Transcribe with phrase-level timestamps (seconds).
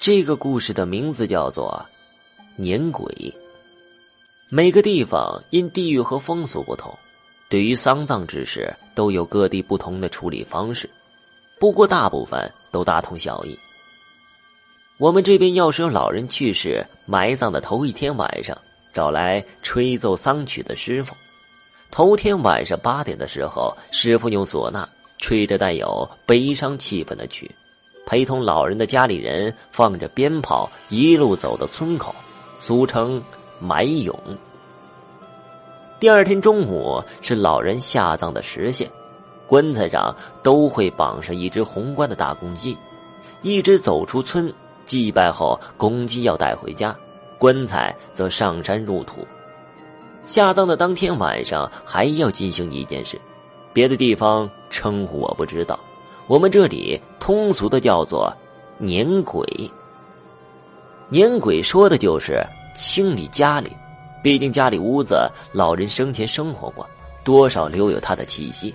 [0.00, 1.84] 这个故事的名字叫做
[2.54, 3.12] 《年鬼》。
[4.48, 6.96] 每个地方因地域和风俗不同，
[7.48, 10.88] 对于丧葬之事都有各地不同的处理方式，
[11.58, 13.58] 不过大部分都大同小异。
[14.98, 18.56] 我们这边要是有老人去世，埋葬的头一天晚上，
[18.92, 21.12] 找来吹奏丧曲的师傅。
[21.90, 24.88] 头天晚上八点的时候，师傅用唢呐
[25.18, 27.50] 吹着带有悲伤气氛的曲。
[28.08, 32.14] 陪同老人的家里人放着鞭炮，一路走到村口，
[32.58, 33.22] 俗称
[33.60, 34.14] 埋俑。
[36.00, 38.88] 第二天中午是老人下葬的时限，
[39.46, 42.74] 棺材上都会绑上一只红冠的大公鸡，
[43.42, 44.50] 一直走出村
[44.86, 46.96] 祭拜后，公鸡要带回家，
[47.36, 49.18] 棺材则上山入土。
[50.24, 53.20] 下葬的当天晚上还要进行一件事，
[53.74, 55.78] 别的地方称呼我不知道。
[56.28, 58.30] 我们这里通俗的叫做
[58.76, 59.42] “年鬼”。
[61.08, 62.44] 年鬼说的就是
[62.76, 63.74] 清理家里，
[64.22, 66.86] 毕竟家里屋子老人生前生活过，
[67.24, 68.74] 多少留有他的气息。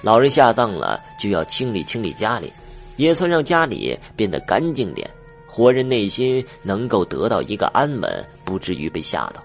[0.00, 2.52] 老人下葬了，就要清理清理家里，
[2.96, 5.10] 也算让家里变得干净点，
[5.48, 9.42] 活人内心能够得到一个安稳，不至于被吓到。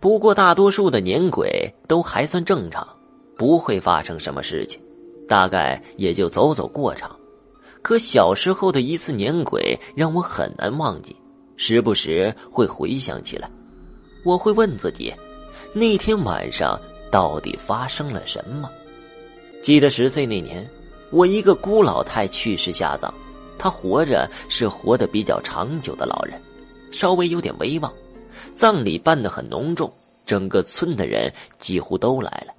[0.00, 2.86] 不过大多数的年鬼都还算正常，
[3.38, 4.78] 不会发生什么事情。
[5.28, 7.14] 大概也就走走过场，
[7.82, 11.14] 可小时候的一次年鬼让我很难忘记，
[11.56, 13.48] 时不时会回想起来。
[14.24, 15.14] 我会问自己，
[15.74, 18.70] 那天晚上到底发生了什么？
[19.62, 20.68] 记得十岁那年，
[21.10, 23.12] 我一个姑老太去世下葬，
[23.58, 26.40] 她活着是活得比较长久的老人，
[26.90, 27.92] 稍微有点威望，
[28.54, 29.92] 葬礼办得很隆重，
[30.24, 32.54] 整个村的人几乎都来了，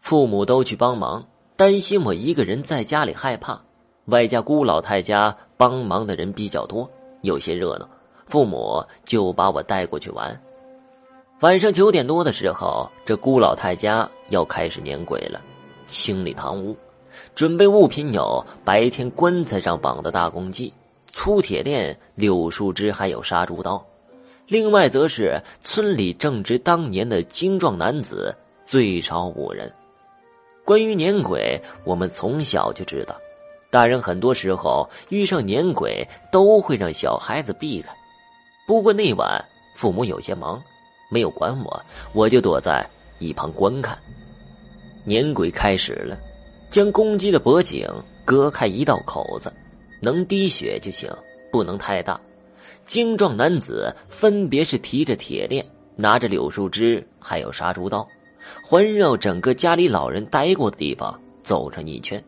[0.00, 1.24] 父母都去帮忙。
[1.56, 3.60] 担心我一个人在家里害怕，
[4.06, 6.90] 外加姑老太家帮忙的人比较多，
[7.22, 7.88] 有些热闹，
[8.26, 10.42] 父母就把我带过去玩。
[11.42, 15.40] 晚上九点多的时候，这姑老太家要开始撵鬼了，
[15.86, 16.76] 清理堂屋，
[17.36, 20.74] 准备物品有白天棺材上绑的大公鸡、
[21.12, 23.80] 粗铁链、柳树枝，还有杀猪刀。
[24.48, 29.72] 另外则是村里正值当年的精壮男子，最少五人。
[30.64, 33.14] 关于年鬼，我们从小就知道，
[33.70, 37.94] 大人很多时候遇上年鬼都会让小孩子避开。
[38.66, 39.44] 不过那晚
[39.76, 40.58] 父母有些忙，
[41.10, 41.82] 没有管我，
[42.14, 42.88] 我就躲在
[43.18, 43.98] 一旁观看。
[45.04, 46.18] 年鬼开始了，
[46.70, 47.86] 将公鸡的脖颈
[48.24, 49.52] 割开一道口子，
[50.00, 51.10] 能滴血就行，
[51.52, 52.18] 不能太大。
[52.86, 55.62] 精壮男子分别是提着铁链，
[55.94, 58.08] 拿着柳树枝，还有杀猪刀。
[58.62, 62.22] 环绕整个家里老人待过的地方走上一圈，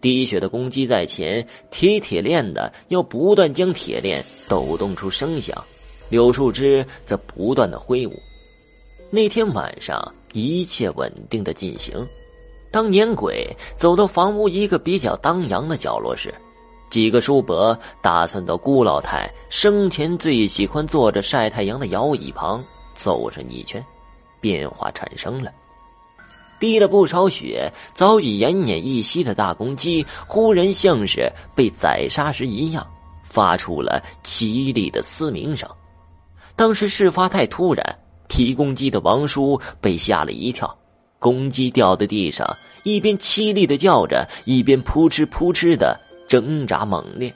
[0.00, 5.56] 滴血的公鸡在前，提铁链的要不断将铁链抖动出声响，
[6.08, 8.12] 柳树枝则不断的挥舞。
[9.10, 12.06] 那天晚上一切稳定的进行。
[12.70, 16.34] 当年鬼走到房屋一个比较当阳的角落时，
[16.90, 22.62] 几个叔伯打算到姑老太生前最喜欢坐着晒太阳的摇椅旁
[22.94, 23.82] 走上一圈。
[24.46, 25.50] 变化产生了，
[26.60, 32.86] 滴了不少血、早已奄奄一息的大公鸡，忽然像是被宰杀时一样，
[33.24, 35.68] 发出了凄厉的嘶鸣声。
[36.54, 37.98] 当时事发太突然，
[38.28, 40.72] 提公鸡的王叔被吓了一跳，
[41.18, 42.46] 公鸡掉在地上，
[42.84, 45.98] 一边凄厉的叫着，一边扑哧扑哧的
[46.28, 47.34] 挣扎猛烈。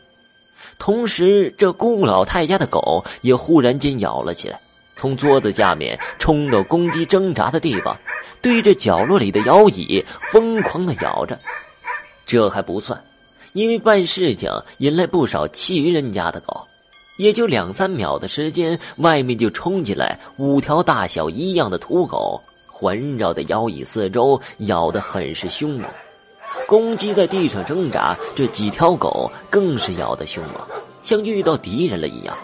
[0.78, 4.60] 同时，这顾老太家的狗也忽然间咬了起来。
[5.00, 7.96] 从桌子下面冲到公鸡挣扎的地方，
[8.42, 11.40] 对着角落里的摇椅疯狂的咬着。
[12.26, 13.02] 这还不算，
[13.54, 16.66] 因为办事情引来不少其余人家的狗，
[17.16, 25.90] 也就两三秒的时间，外面就冲进来五条大小一样的土狗，环绕在摇椅四周，咬得很是凶猛。
[26.66, 30.56] 公鸡在地上挣扎，这几条狗更是咬得凶猛，
[31.02, 32.36] 像遇到敌人了一样。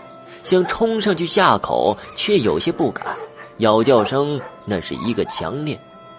[0.47, 3.05] 想冲上去下口，却有些不敢。
[3.57, 5.77] 咬叫声那是一个强烈，